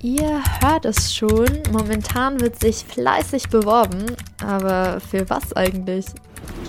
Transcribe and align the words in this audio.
Ihr 0.00 0.44
hört 0.60 0.84
es 0.84 1.12
schon, 1.12 1.48
momentan 1.72 2.40
wird 2.40 2.60
sich 2.60 2.84
fleißig 2.84 3.48
beworben, 3.48 4.06
aber 4.40 5.00
für 5.00 5.28
was 5.28 5.52
eigentlich? 5.54 6.06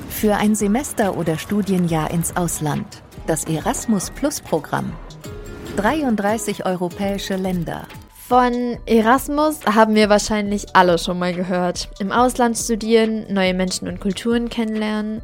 Für 0.09 0.35
ein 0.35 0.55
Semester 0.55 1.15
oder 1.15 1.37
Studienjahr 1.37 2.09
ins 2.09 2.35
Ausland. 2.35 3.03
Das 3.27 3.43
Erasmus 3.43 4.09
Plus 4.09 4.41
Programm. 4.41 4.91
33 5.75 6.65
europäische 6.65 7.35
Länder. 7.35 7.87
Von 8.29 8.77
Erasmus 8.85 9.65
haben 9.65 9.95
wir 9.95 10.07
wahrscheinlich 10.07 10.75
alle 10.75 10.99
schon 10.99 11.17
mal 11.17 11.33
gehört. 11.33 11.89
Im 11.97 12.11
Ausland 12.11 12.55
studieren, 12.59 13.25
neue 13.33 13.55
Menschen 13.55 13.87
und 13.87 13.99
Kulturen 13.99 14.49
kennenlernen. 14.49 15.23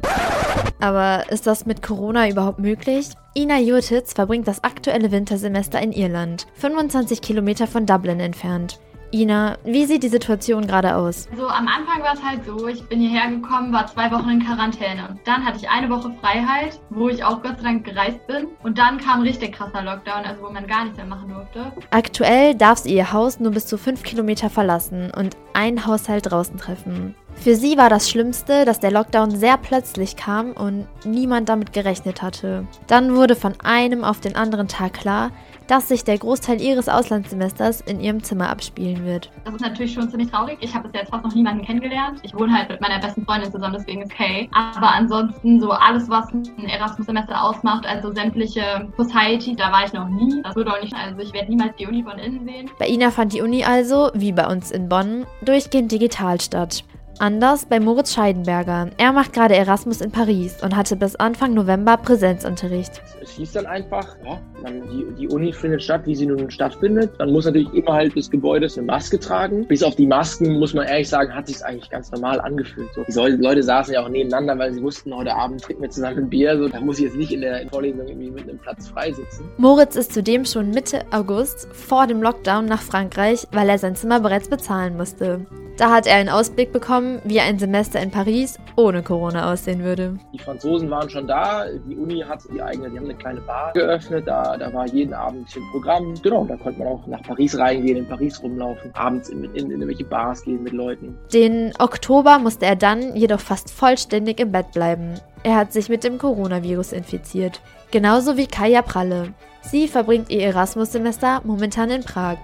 Aber 0.80 1.30
ist 1.30 1.46
das 1.46 1.66
mit 1.66 1.82
Corona 1.82 2.28
überhaupt 2.28 2.58
möglich? 2.58 3.10
Ina 3.36 3.60
Jurtitz 3.60 4.12
verbringt 4.12 4.48
das 4.48 4.64
aktuelle 4.64 5.12
Wintersemester 5.12 5.80
in 5.80 5.92
Irland, 5.92 6.48
25 6.54 7.22
Kilometer 7.22 7.68
von 7.68 7.86
Dublin 7.86 8.18
entfernt. 8.18 8.80
Ina, 9.16 9.56
wie 9.64 9.86
sieht 9.86 10.02
die 10.02 10.10
Situation 10.10 10.66
gerade 10.66 10.94
aus? 10.94 11.26
So, 11.34 11.48
am 11.48 11.66
Anfang 11.68 12.02
war 12.02 12.12
es 12.12 12.22
halt 12.22 12.44
so, 12.44 12.68
ich 12.68 12.82
bin 12.86 13.00
hierher 13.00 13.30
gekommen, 13.30 13.72
war 13.72 13.86
zwei 13.86 14.10
Wochen 14.10 14.28
in 14.28 14.44
Quarantäne. 14.44 15.16
Dann 15.24 15.42
hatte 15.42 15.56
ich 15.56 15.70
eine 15.70 15.88
Woche 15.88 16.14
Freiheit, 16.20 16.78
wo 16.90 17.08
ich 17.08 17.24
auch 17.24 17.42
Gott 17.42 17.56
sei 17.56 17.62
Dank 17.62 17.86
gereist 17.86 18.26
bin. 18.26 18.48
Und 18.62 18.76
dann 18.76 18.98
kam 18.98 19.22
richtig 19.22 19.54
krasser 19.54 19.82
Lockdown, 19.82 20.26
also 20.26 20.42
wo 20.42 20.50
man 20.50 20.66
gar 20.66 20.84
nichts 20.84 20.98
mehr 20.98 21.06
machen 21.06 21.30
durfte. 21.30 21.72
Aktuell 21.90 22.54
darf 22.54 22.80
sie 22.80 22.94
ihr 22.94 23.10
Haus 23.10 23.40
nur 23.40 23.52
bis 23.52 23.66
zu 23.66 23.78
fünf 23.78 24.02
Kilometer 24.02 24.50
verlassen 24.50 25.10
und 25.16 25.34
einen 25.54 25.86
Haushalt 25.86 26.30
draußen 26.30 26.58
treffen. 26.58 27.14
Für 27.36 27.54
sie 27.54 27.78
war 27.78 27.88
das 27.88 28.10
Schlimmste, 28.10 28.64
dass 28.64 28.80
der 28.80 28.90
Lockdown 28.90 29.30
sehr 29.30 29.56
plötzlich 29.56 30.16
kam 30.16 30.52
und 30.52 30.86
niemand 31.04 31.48
damit 31.48 31.72
gerechnet 31.72 32.20
hatte. 32.20 32.66
Dann 32.86 33.14
wurde 33.14 33.36
von 33.36 33.54
einem 33.62 34.04
auf 34.04 34.20
den 34.20 34.36
anderen 34.36 34.68
Tag 34.68 34.94
klar, 34.94 35.30
dass 35.68 35.88
sich 35.88 36.04
der 36.04 36.18
Großteil 36.18 36.60
ihres 36.60 36.88
Auslandssemesters 36.88 37.80
in 37.82 38.00
ihrem 38.00 38.22
Zimmer 38.22 38.50
abspielen 38.50 39.04
wird. 39.04 39.30
Das 39.44 39.54
ist 39.54 39.60
natürlich 39.60 39.92
schon 39.92 40.08
ziemlich 40.10 40.30
traurig. 40.30 40.58
Ich 40.60 40.74
habe 40.74 40.88
bis 40.88 41.00
jetzt 41.00 41.10
fast 41.10 41.24
noch 41.24 41.34
niemanden 41.34 41.64
kennengelernt. 41.64 42.20
Ich 42.22 42.34
wohne 42.34 42.52
halt 42.56 42.68
mit 42.68 42.80
meiner 42.80 42.98
besten 42.98 43.24
Freundin 43.24 43.50
zusammen, 43.50 43.74
deswegen 43.78 44.02
ist 44.02 44.12
Kay. 44.12 44.48
Aber 44.52 44.94
ansonsten 44.94 45.60
so 45.60 45.70
alles, 45.70 46.08
was 46.08 46.32
ein 46.32 46.68
Erasmus-Semester 46.68 47.42
ausmacht, 47.42 47.86
also 47.86 48.12
sämtliche 48.12 48.88
Society, 48.96 49.54
da 49.56 49.72
war 49.72 49.84
ich 49.84 49.92
noch 49.92 50.08
nie. 50.08 50.42
Das 50.42 50.54
würde 50.56 50.72
auch 50.72 50.80
nicht, 50.80 50.94
also 50.94 51.20
ich 51.20 51.32
werde 51.32 51.50
niemals 51.50 51.76
die 51.76 51.86
Uni 51.86 52.02
von 52.02 52.18
innen 52.18 52.44
sehen. 52.44 52.70
Bei 52.78 52.88
Ina 52.88 53.10
fand 53.10 53.32
die 53.32 53.40
Uni 53.40 53.64
also, 53.64 54.10
wie 54.14 54.32
bei 54.32 54.46
uns 54.46 54.70
in 54.70 54.88
Bonn, 54.88 55.26
durchgehend 55.42 55.92
digital 55.92 56.40
statt. 56.40 56.84
Anders 57.18 57.64
bei 57.64 57.80
Moritz 57.80 58.12
Scheidenberger. 58.12 58.90
Er 58.98 59.12
macht 59.12 59.32
gerade 59.32 59.56
Erasmus 59.56 60.02
in 60.02 60.10
Paris 60.10 60.62
und 60.62 60.76
hatte 60.76 60.96
bis 60.96 61.16
Anfang 61.16 61.54
November 61.54 61.96
Präsenzunterricht. 61.96 63.00
Es 63.22 63.30
hieß 63.30 63.52
dann 63.52 63.64
einfach, 63.64 64.16
ja, 64.22 64.38
man, 64.62 64.82
die, 64.90 65.06
die 65.18 65.28
Uni 65.28 65.50
findet 65.50 65.82
statt, 65.82 66.02
wie 66.04 66.14
sie 66.14 66.26
nun 66.26 66.50
stattfindet. 66.50 67.18
Man 67.18 67.32
muss 67.32 67.46
natürlich 67.46 67.72
innerhalb 67.72 68.14
des 68.14 68.30
Gebäudes 68.30 68.76
eine 68.76 68.86
Maske 68.86 69.18
tragen. 69.18 69.66
Bis 69.66 69.82
auf 69.82 69.96
die 69.96 70.06
Masken, 70.06 70.58
muss 70.58 70.74
man 70.74 70.86
ehrlich 70.86 71.08
sagen, 71.08 71.34
hat 71.34 71.46
sich 71.46 71.64
eigentlich 71.64 71.88
ganz 71.88 72.12
normal 72.12 72.38
angefühlt. 72.38 72.90
So, 73.08 73.26
die 73.26 73.32
Leute 73.32 73.62
saßen 73.62 73.94
ja 73.94 74.04
auch 74.04 74.10
nebeneinander, 74.10 74.58
weil 74.58 74.74
sie 74.74 74.82
wussten, 74.82 75.14
heute 75.14 75.34
Abend 75.34 75.62
trinken 75.62 75.82
wir 75.82 75.90
zusammen 75.90 76.18
ein 76.18 76.28
Bier. 76.28 76.58
So, 76.58 76.68
da 76.68 76.80
muss 76.80 76.98
ich 76.98 77.04
jetzt 77.04 77.16
nicht 77.16 77.32
in 77.32 77.40
der 77.40 77.66
Vorlesung 77.70 78.06
irgendwie 78.06 78.30
mit 78.30 78.42
einem 78.42 78.58
Platz 78.58 78.88
frei 78.88 79.12
sitzen. 79.12 79.48
Moritz 79.56 79.96
ist 79.96 80.12
zudem 80.12 80.44
schon 80.44 80.70
Mitte 80.70 81.00
August 81.12 81.66
vor 81.72 82.06
dem 82.06 82.22
Lockdown 82.22 82.66
nach 82.66 82.82
Frankreich, 82.82 83.46
weil 83.52 83.70
er 83.70 83.78
sein 83.78 83.96
Zimmer 83.96 84.20
bereits 84.20 84.48
bezahlen 84.48 84.98
musste. 84.98 85.46
Da 85.78 85.90
hat 85.90 86.06
er 86.06 86.16
einen 86.16 86.30
Ausblick 86.30 86.72
bekommen, 86.72 87.20
wie 87.24 87.38
ein 87.38 87.58
Semester 87.58 88.00
in 88.00 88.10
Paris 88.10 88.58
ohne 88.76 89.02
Corona 89.02 89.52
aussehen 89.52 89.84
würde. 89.84 90.18
Die 90.32 90.38
Franzosen 90.38 90.88
waren 90.88 91.10
schon 91.10 91.26
da, 91.26 91.66
die 91.86 91.94
Uni 91.96 92.20
hat 92.26 92.40
die 92.50 92.62
eigene, 92.62 92.88
die 92.88 92.96
haben 92.96 93.04
eine 93.04 93.14
kleine 93.14 93.42
Bar 93.42 93.72
geöffnet, 93.74 94.26
da, 94.26 94.56
da 94.56 94.72
war 94.72 94.86
jeden 94.88 95.12
Abend 95.12 95.54
ein 95.54 95.62
Programm. 95.72 96.14
Genau, 96.22 96.46
da 96.46 96.56
konnte 96.56 96.78
man 96.78 96.88
auch 96.88 97.06
nach 97.06 97.20
Paris 97.20 97.58
reingehen, 97.58 97.98
in 97.98 98.08
Paris 98.08 98.42
rumlaufen, 98.42 98.90
abends 98.94 99.28
in, 99.28 99.44
in, 99.44 99.54
in 99.54 99.70
irgendwelche 99.72 100.04
Bars 100.04 100.42
gehen 100.44 100.62
mit 100.62 100.72
Leuten. 100.72 101.18
Den 101.34 101.74
Oktober 101.78 102.38
musste 102.38 102.64
er 102.64 102.76
dann 102.76 103.14
jedoch 103.14 103.40
fast 103.40 103.70
vollständig 103.70 104.40
im 104.40 104.52
Bett 104.52 104.72
bleiben. 104.72 105.20
Er 105.42 105.56
hat 105.56 105.74
sich 105.74 105.90
mit 105.90 106.04
dem 106.04 106.16
Coronavirus 106.16 106.92
infiziert. 106.92 107.60
Genauso 107.90 108.38
wie 108.38 108.46
Kaya 108.46 108.80
Pralle. 108.80 109.34
Sie 109.60 109.88
verbringt 109.88 110.30
ihr 110.30 110.40
Erasmus-Semester 110.40 111.42
momentan 111.44 111.90
in 111.90 112.02
Prag. 112.02 112.38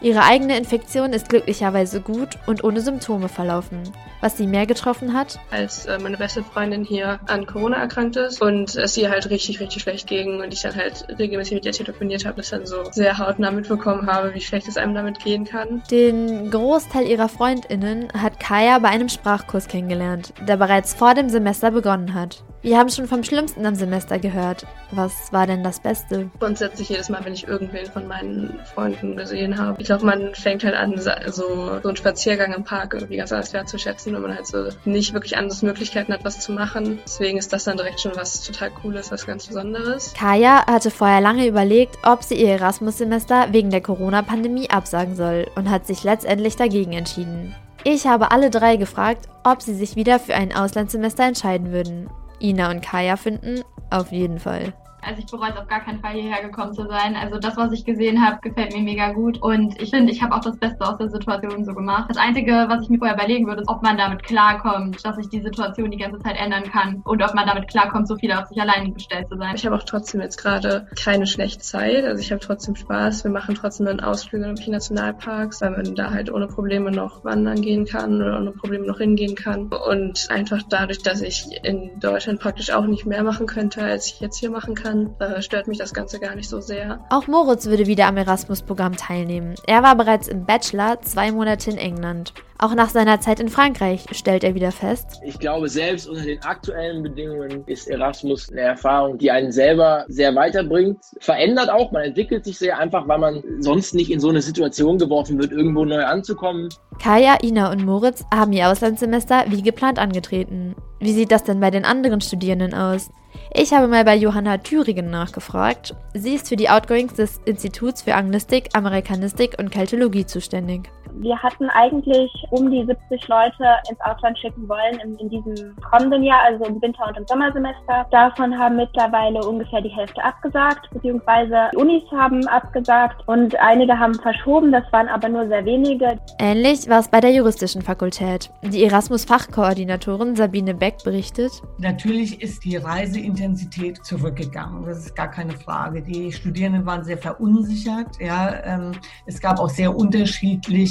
Ihre 0.00 0.22
eigene 0.22 0.56
Infektion 0.56 1.12
ist 1.12 1.28
glücklicherweise 1.28 2.00
gut 2.00 2.38
und 2.46 2.62
ohne 2.62 2.80
Symptome 2.80 3.28
verlaufen. 3.28 3.82
Was 4.20 4.36
sie 4.36 4.46
mehr 4.46 4.66
getroffen 4.66 5.12
hat? 5.12 5.38
Als 5.50 5.86
äh, 5.86 5.98
meine 5.98 6.16
beste 6.16 6.42
Freundin 6.42 6.84
hier 6.84 7.20
an 7.26 7.46
Corona 7.46 7.76
erkrankt 7.78 8.16
ist 8.16 8.40
und 8.40 8.74
es 8.76 8.96
ihr 8.96 9.10
halt 9.10 9.30
richtig, 9.30 9.60
richtig 9.60 9.82
schlecht 9.82 10.06
ging 10.06 10.40
und 10.40 10.52
ich 10.52 10.62
dann 10.62 10.74
halt 10.74 11.06
regelmäßig 11.18 11.54
mit 11.54 11.66
ihr 11.66 11.72
telefoniert 11.72 12.24
habe, 12.26 12.36
das 12.36 12.50
dann 12.50 12.66
so 12.66 12.84
sehr 12.90 13.18
hautnah 13.18 13.50
mitbekommen 13.50 14.06
habe, 14.06 14.34
wie 14.34 14.40
schlecht 14.40 14.68
es 14.68 14.76
einem 14.76 14.94
damit 14.94 15.18
gehen 15.20 15.44
kann. 15.44 15.82
Den 15.90 16.50
Großteil 16.50 17.06
ihrer 17.06 17.28
FreundInnen 17.28 18.08
hat 18.12 18.40
Kaya 18.40 18.78
bei 18.78 18.88
einem 18.88 19.08
Sprachkurs 19.08 19.68
kennengelernt, 19.68 20.32
der 20.46 20.56
bereits 20.56 20.94
vor 20.94 21.14
dem 21.14 21.28
Semester 21.28 21.70
begonnen 21.70 22.14
hat. 22.14 22.44
Wir 22.60 22.76
haben 22.76 22.88
schon 22.88 23.06
vom 23.06 23.22
Schlimmsten 23.22 23.64
am 23.66 23.76
Semester 23.76 24.18
gehört. 24.18 24.66
Was 24.90 25.32
war 25.32 25.46
denn 25.46 25.62
das 25.62 25.78
Beste? 25.78 26.28
Grundsätzlich 26.40 26.88
jedes 26.88 27.08
Mal, 27.08 27.24
wenn 27.24 27.32
ich 27.32 27.46
irgendwen 27.46 27.86
von 27.86 28.08
meinen 28.08 28.58
Freunden 28.74 29.16
gesehen 29.16 29.58
habe. 29.58 29.80
Ich 29.80 29.86
glaube, 29.86 30.04
man 30.04 30.34
fängt 30.34 30.64
halt 30.64 30.74
an, 30.74 30.98
so, 30.98 31.12
so 31.30 31.80
einen 31.84 31.96
Spaziergang 31.96 32.52
im 32.52 32.64
Park 32.64 32.94
irgendwie 32.94 33.16
ganz 33.16 33.30
anders 33.30 33.52
wertzuschätzen, 33.52 34.12
wenn 34.12 34.22
man 34.22 34.34
halt 34.34 34.46
so 34.48 34.70
nicht 34.84 35.14
wirklich 35.14 35.36
andere 35.36 35.64
Möglichkeiten 35.64 36.12
hat, 36.12 36.24
was 36.24 36.40
zu 36.40 36.50
machen. 36.50 36.98
Deswegen 37.04 37.38
ist 37.38 37.52
das 37.52 37.62
dann 37.62 37.76
direkt 37.76 38.00
schon 38.00 38.16
was 38.16 38.42
total 38.42 38.70
Cooles, 38.70 39.12
was 39.12 39.24
ganz 39.24 39.46
Besonderes. 39.46 40.12
Kaya 40.14 40.66
hatte 40.66 40.90
vorher 40.90 41.20
lange 41.20 41.46
überlegt, 41.46 41.96
ob 42.02 42.24
sie 42.24 42.34
ihr 42.34 42.50
Erasmus-Semester 42.50 43.52
wegen 43.52 43.70
der 43.70 43.82
Corona-Pandemie 43.82 44.68
absagen 44.68 45.14
soll 45.14 45.46
und 45.54 45.70
hat 45.70 45.86
sich 45.86 46.02
letztendlich 46.02 46.56
dagegen 46.56 46.92
entschieden. 46.92 47.54
Ich 47.84 48.06
habe 48.06 48.32
alle 48.32 48.50
drei 48.50 48.76
gefragt, 48.76 49.28
ob 49.44 49.62
sie 49.62 49.74
sich 49.74 49.94
wieder 49.94 50.18
für 50.18 50.34
ein 50.34 50.52
Auslandssemester 50.54 51.22
entscheiden 51.22 51.70
würden. 51.70 52.10
Ina 52.40 52.70
und 52.70 52.80
Kaya 52.82 53.16
finden, 53.16 53.62
auf 53.90 54.12
jeden 54.12 54.38
Fall. 54.38 54.72
Also 55.02 55.20
ich 55.20 55.26
bereue 55.26 55.50
es 55.50 55.56
auf 55.56 55.68
gar 55.68 55.80
keinen 55.80 56.00
Fall 56.00 56.12
hierher 56.12 56.42
gekommen 56.42 56.74
zu 56.74 56.86
sein. 56.86 57.16
Also 57.16 57.38
das, 57.38 57.56
was 57.56 57.72
ich 57.72 57.84
gesehen 57.84 58.24
habe, 58.24 58.40
gefällt 58.40 58.74
mir 58.74 58.82
mega 58.82 59.12
gut. 59.12 59.40
Und 59.40 59.80
ich 59.80 59.90
finde, 59.90 60.12
ich 60.12 60.22
habe 60.22 60.34
auch 60.34 60.40
das 60.40 60.56
Beste 60.56 60.86
aus 60.86 60.98
der 60.98 61.08
Situation 61.08 61.64
so 61.64 61.74
gemacht. 61.74 62.06
Das 62.08 62.16
Einzige, 62.16 62.66
was 62.68 62.82
ich 62.82 62.88
mir 62.88 62.98
vorher 62.98 63.16
überlegen 63.16 63.46
würde, 63.46 63.62
ist, 63.62 63.68
ob 63.68 63.82
man 63.82 63.96
damit 63.96 64.22
klarkommt, 64.22 65.04
dass 65.04 65.16
sich 65.16 65.28
die 65.28 65.40
Situation 65.40 65.90
die 65.90 65.98
ganze 65.98 66.18
Zeit 66.20 66.36
ändern 66.38 66.64
kann 66.64 67.02
und 67.04 67.22
ob 67.22 67.34
man 67.34 67.46
damit 67.46 67.68
klarkommt, 67.68 68.08
so 68.08 68.16
viel 68.16 68.32
auf 68.32 68.46
sich 68.48 68.60
allein 68.60 68.94
gestellt 68.94 69.28
zu 69.28 69.36
sein. 69.36 69.54
Ich 69.54 69.66
habe 69.66 69.76
auch 69.76 69.84
trotzdem 69.84 70.20
jetzt 70.20 70.36
gerade 70.36 70.86
keine 71.02 71.26
schlechte 71.26 71.62
Zeit. 71.62 72.04
Also 72.04 72.20
ich 72.20 72.32
habe 72.32 72.40
trotzdem 72.40 72.76
Spaß. 72.76 73.24
Wir 73.24 73.30
machen 73.30 73.54
trotzdem 73.54 73.86
dann 73.86 74.00
Ausflüge 74.00 74.46
in 74.46 74.54
die 74.54 74.70
Nationalparks, 74.70 75.60
weil 75.60 75.70
man 75.70 75.94
da 75.94 76.10
halt 76.10 76.32
ohne 76.32 76.46
Probleme 76.46 76.90
noch 76.90 77.24
wandern 77.24 77.60
gehen 77.62 77.84
kann 77.84 78.20
oder 78.20 78.38
ohne 78.38 78.52
Probleme 78.52 78.86
noch 78.86 78.98
hingehen 78.98 79.34
kann. 79.34 79.68
Und 79.68 80.28
einfach 80.30 80.62
dadurch, 80.68 81.02
dass 81.02 81.20
ich 81.20 81.46
in 81.62 82.00
Deutschland 82.00 82.40
praktisch 82.40 82.70
auch 82.70 82.86
nicht 82.86 83.06
mehr 83.06 83.22
machen 83.22 83.46
könnte, 83.46 83.82
als 83.82 84.06
ich 84.08 84.20
jetzt 84.20 84.38
hier 84.38 84.50
machen 84.50 84.74
kann, 84.74 84.87
dann 84.88 85.14
äh, 85.18 85.42
stört 85.42 85.68
mich 85.68 85.78
das 85.78 85.94
Ganze 85.94 86.18
gar 86.18 86.34
nicht 86.34 86.48
so 86.48 86.60
sehr. 86.60 87.04
Auch 87.10 87.26
Moritz 87.26 87.66
würde 87.66 87.86
wieder 87.86 88.06
am 88.06 88.16
Erasmus-Programm 88.16 88.96
teilnehmen. 88.96 89.54
Er 89.66 89.82
war 89.82 89.94
bereits 89.96 90.28
im 90.28 90.44
Bachelor 90.44 91.00
zwei 91.02 91.30
Monate 91.30 91.70
in 91.70 91.76
England. 91.76 92.32
Auch 92.60 92.74
nach 92.74 92.90
seiner 92.90 93.20
Zeit 93.20 93.38
in 93.38 93.48
Frankreich 93.48 94.04
stellt 94.10 94.42
er 94.42 94.56
wieder 94.56 94.72
fest. 94.72 95.20
Ich 95.24 95.38
glaube, 95.38 95.68
selbst 95.68 96.08
unter 96.08 96.24
den 96.24 96.42
aktuellen 96.42 97.04
Bedingungen 97.04 97.62
ist 97.66 97.86
Erasmus 97.86 98.50
eine 98.50 98.62
Erfahrung, 98.62 99.16
die 99.16 99.30
einen 99.30 99.52
selber 99.52 100.04
sehr 100.08 100.34
weiterbringt. 100.34 100.98
Verändert 101.20 101.70
auch, 101.70 101.92
man 101.92 102.02
entwickelt 102.02 102.44
sich 102.44 102.58
sehr 102.58 102.76
einfach, 102.76 103.06
weil 103.06 103.18
man 103.18 103.44
sonst 103.60 103.94
nicht 103.94 104.10
in 104.10 104.18
so 104.18 104.30
eine 104.30 104.42
Situation 104.42 104.98
geworfen 104.98 105.38
wird, 105.38 105.52
irgendwo 105.52 105.84
neu 105.84 106.04
anzukommen. 106.04 106.68
Kaya, 107.00 107.38
Ina 107.44 107.70
und 107.70 107.84
Moritz 107.84 108.24
haben 108.34 108.52
ihr 108.52 108.68
Auslandssemester 108.68 109.44
wie 109.46 109.62
geplant 109.62 110.00
angetreten. 110.00 110.74
Wie 110.98 111.12
sieht 111.12 111.30
das 111.30 111.44
denn 111.44 111.60
bei 111.60 111.70
den 111.70 111.84
anderen 111.84 112.20
Studierenden 112.20 112.74
aus? 112.74 113.10
Ich 113.54 113.72
habe 113.72 113.86
mal 113.86 114.04
bei 114.04 114.16
Johanna 114.16 114.58
Thüringen 114.58 115.10
nachgefragt. 115.10 115.94
Sie 116.14 116.34
ist 116.34 116.48
für 116.48 116.56
die 116.56 116.70
Outgoings 116.70 117.14
des 117.14 117.40
Instituts 117.44 118.02
für 118.02 118.16
Anglistik, 118.16 118.70
Amerikanistik 118.72 119.56
und 119.58 119.70
Keltologie 119.70 120.26
zuständig. 120.26 120.90
Wir 121.14 121.40
hatten 121.42 121.68
eigentlich 121.70 122.30
um 122.50 122.70
die 122.70 122.84
70 122.84 123.28
Leute 123.28 123.76
ins 123.90 124.00
Ausland 124.00 124.38
schicken 124.38 124.68
wollen 124.68 124.98
in, 125.02 125.14
in, 125.16 125.28
diesem 125.28 125.76
kommenden 125.90 126.22
Jahr, 126.22 126.42
also 126.44 126.64
im 126.64 126.80
Winter- 126.80 127.06
und 127.08 127.16
im 127.16 127.26
Sommersemester. 127.26 128.06
Davon 128.10 128.56
haben 128.58 128.76
mittlerweile 128.76 129.40
ungefähr 129.40 129.80
die 129.80 129.88
Hälfte 129.88 130.22
abgesagt, 130.22 130.88
beziehungsweise 130.92 131.70
die 131.72 131.76
Unis 131.76 132.02
haben 132.12 132.46
abgesagt 132.48 133.26
und 133.26 133.56
einige 133.56 133.98
haben 133.98 134.14
verschoben, 134.14 134.72
das 134.72 134.84
waren 134.92 135.08
aber 135.08 135.28
nur 135.28 135.46
sehr 135.48 135.64
wenige. 135.64 136.18
Ähnlich 136.38 136.88
war 136.88 137.00
es 137.00 137.08
bei 137.08 137.20
der 137.20 137.32
juristischen 137.32 137.82
Fakultät. 137.82 138.50
Die 138.62 138.84
Erasmus-Fachkoordinatorin 138.84 140.36
Sabine 140.36 140.74
Beck 140.74 140.98
berichtet. 141.04 141.62
Natürlich 141.78 142.40
ist 142.42 142.64
die 142.64 142.76
Reiseintensität 142.76 144.04
zurückgegangen, 144.04 144.84
das 144.84 144.98
ist 145.06 145.16
gar 145.16 145.30
keine 145.30 145.52
Frage. 145.52 146.02
Die 146.02 146.32
Studierenden 146.32 146.86
waren 146.86 147.04
sehr 147.04 147.18
verunsichert. 147.18 148.20
Ja, 148.20 148.54
ähm, 148.64 148.92
es 149.26 149.40
gab 149.40 149.58
auch 149.58 149.70
sehr 149.70 149.96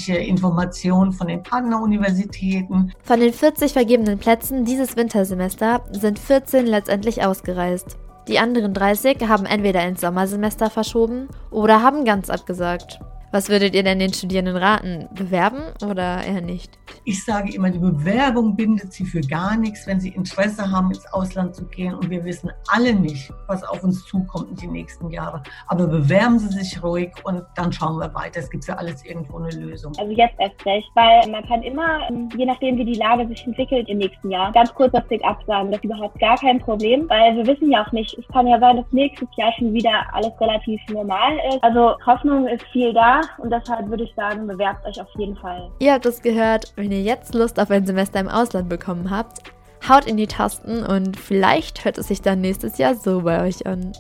unterschiedliche 0.08 0.18
Informationen 0.18 1.12
von 1.12 1.28
den 1.28 1.44
Partneruniversitäten. 1.44 2.94
Von 3.04 3.20
den 3.20 3.34
40 3.34 3.74
vergebenen 3.74 4.18
Plätzen 4.18 4.66
dieses 4.66 4.96
Wintersemester 4.96 5.84
sind 5.92 6.20
14 6.20 6.66
letztendlich 6.66 7.24
ausgereist. 7.24 7.98
Die 8.28 8.40
anderen 8.40 8.74
30 8.74 9.28
haben 9.28 9.46
entweder 9.46 9.86
ins 9.88 10.02
Sommersemester 10.02 10.70
verschoben 10.70 11.28
oder 11.50 11.82
haben 11.82 12.04
ganz 12.04 12.30
abgesagt. 12.30 13.00
Was 13.32 13.50
würdet 13.50 13.76
ihr 13.76 13.84
denn 13.84 14.00
den 14.00 14.14
Studierenden 14.14 14.56
raten? 14.56 15.08
Bewerben 15.14 15.62
oder 15.84 16.24
eher 16.24 16.42
nicht? 16.42 16.78
Ich 17.04 17.24
sage 17.24 17.54
immer, 17.54 17.70
die 17.70 17.80
Bewerbung 17.80 18.56
bindet 18.56 18.94
sie 18.94 19.06
für 19.06 19.22
gar 19.22 19.58
nichts, 19.58 19.88
wenn 19.88 20.00
sie 20.00 20.10
Interesse 20.10 20.70
haben, 20.72 20.92
ins 20.92 21.06
Ausland 21.14 21.56
zu 21.56 21.66
gehen. 21.66 21.94
Und 21.94 22.10
wir 22.10 22.24
wissen 22.24 22.52
alle 22.68 22.94
nicht, 22.94 23.32
was 23.48 23.64
auf 23.64 23.84
uns 23.84 24.06
zukommt 24.06 24.50
in 24.52 24.56
die 24.56 24.68
nächsten 24.68 25.10
Jahre. 25.10 25.44
Aber 25.68 25.88
bewerben 25.88 26.40
Sie 26.40 26.48
sich 26.48 26.82
ruhig 26.84 27.12
und 27.24 27.44
dann 27.56 27.72
schauen 27.72 27.98
wir 27.98 28.14
weiter. 28.14 28.40
Es 28.40 28.50
gibt 28.50 28.66
für 28.66 28.78
alles 28.78 29.06
irgendwo 29.06 29.38
eine 29.38 29.52
Lösung. 29.52 29.94
Also 29.98 30.12
jetzt 30.12 30.36
erst 30.40 30.66
recht, 30.66 30.88
weil 30.96 31.30
man 31.30 31.46
kann 31.48 31.64
immer, 31.64 32.10
je 32.38 32.46
nachdem 32.46 32.78
wie 32.78 32.86
die 32.86 32.96
Lage 32.96 33.28
sich 33.28 33.46
entwickelt 33.46 33.88
im 33.90 34.00
nächsten 34.00 34.32
Jahr, 34.32 34.52
ganz 34.52 34.74
kurzfristig 34.74 35.24
absagen. 35.24 35.72
Das 35.72 35.80
ist 35.80 35.86
überhaupt 35.86 36.20
gar 36.20 36.38
kein 36.38 36.60
Problem, 36.60 37.10
weil 37.10 37.36
wir 37.36 37.48
wissen 37.48 37.72
ja 37.72 37.86
auch 37.86 37.92
nicht, 37.92 38.18
es 38.18 38.28
kann 38.30 38.48
ja 38.48 38.60
sein, 38.60 38.78
dass 38.78 38.86
nächstes 38.92 39.28
Jahr 39.38 39.52
schon 39.58 39.74
wieder 39.74 40.06
alles 40.14 40.32
relativ 40.40 40.80
normal 40.90 41.38
ist. 41.50 41.64
Also 41.64 41.96
Hoffnung 42.06 42.48
ist 42.48 42.64
viel 42.72 42.94
da 42.94 43.22
und 43.38 43.52
deshalb 43.52 43.90
würde 43.90 44.04
ich 44.04 44.14
sagen, 44.16 44.48
bewerbt 44.48 44.86
euch 44.86 45.00
auf 45.02 45.10
jeden 45.18 45.36
Fall. 45.38 45.70
Ihr 45.80 45.94
habt 45.94 46.06
es 46.06 46.22
gehört, 46.22 46.74
wenn 46.78 46.92
ihr 46.92 47.02
jetzt 47.02 47.34
Lust 47.34 47.60
auf 47.60 47.72
ein 47.72 47.86
Semester 47.86 48.20
im 48.20 48.30
Ausland 48.30 48.70
bekommen 48.70 49.10
habt, 49.10 49.42
haut 49.90 50.06
in 50.06 50.16
die 50.16 50.28
Tasten 50.28 50.84
und 50.84 51.20
vielleicht 51.20 51.84
hört 51.84 51.98
es 51.98 52.08
sich 52.08 52.22
dann 52.22 52.40
nächstes 52.40 52.78
Jahr 52.78 52.96
so 52.96 53.24
bei 53.24 53.46
euch 53.46 53.66
an. 53.66 53.92